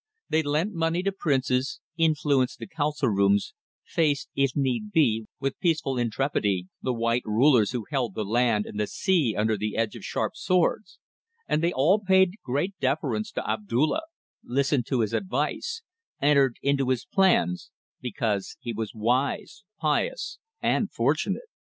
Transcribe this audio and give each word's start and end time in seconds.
They 0.29 0.41
lent 0.41 0.73
money 0.73 1.03
to 1.03 1.11
princes, 1.11 1.79
influenced 1.95 2.57
the 2.57 2.65
council 2.65 3.09
rooms, 3.09 3.53
faced 3.83 4.29
if 4.33 4.55
need 4.55 4.91
be 4.91 5.27
with 5.39 5.59
peaceful 5.59 5.99
intrepidity 5.99 6.69
the 6.81 6.91
white 6.91 7.21
rulers 7.23 7.69
who 7.69 7.85
held 7.91 8.15
the 8.15 8.25
land 8.25 8.65
and 8.65 8.79
the 8.79 8.87
sea 8.87 9.35
under 9.37 9.55
the 9.55 9.77
edge 9.77 9.95
of 9.95 10.03
sharp 10.03 10.35
swords; 10.35 10.97
and 11.47 11.61
they 11.61 11.71
all 11.71 11.99
paid 11.99 12.39
great 12.43 12.73
deference 12.79 13.31
to 13.33 13.47
Abdulla, 13.47 14.01
listened 14.43 14.87
to 14.87 15.01
his 15.01 15.13
advice, 15.13 15.83
entered 16.19 16.57
into 16.63 16.89
his 16.89 17.05
plans 17.05 17.69
because 18.01 18.57
he 18.59 18.73
was 18.73 18.95
wise, 18.95 19.63
pious, 19.79 20.39
and 20.63 20.91
fortunate. 20.91 21.43